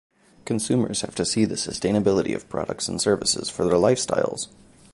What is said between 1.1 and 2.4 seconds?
to see the suitability